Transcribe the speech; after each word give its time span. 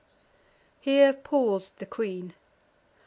Here 0.79 1.13
paus'd 1.13 1.77
the 1.77 1.85
queen. 1.85 2.33